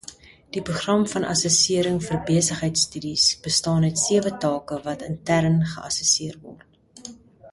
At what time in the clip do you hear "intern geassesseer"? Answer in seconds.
5.11-6.41